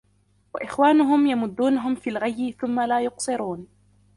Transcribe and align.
وَإِخْوَانُهُمْ 0.55 1.27
يَمُدُّونَهُمْ 1.27 1.95
فِي 1.95 2.09
الْغَيِّ 2.09 2.51
ثُمَّ 2.51 2.79
لَا 2.81 3.01
يُقْصِرُونَ 3.01 3.67